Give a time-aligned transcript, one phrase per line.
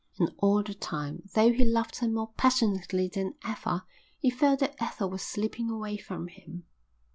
[0.17, 3.83] And all the time, though he loved her more passionately than ever,
[4.17, 6.65] he felt that Ethel was slipping away from him.